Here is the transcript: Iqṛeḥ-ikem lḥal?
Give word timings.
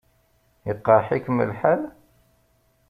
Iqṛeḥ-ikem 0.71 1.37
lḥal? 1.49 1.81